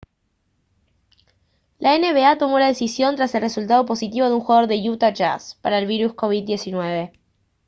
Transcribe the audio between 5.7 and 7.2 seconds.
el virus covid-19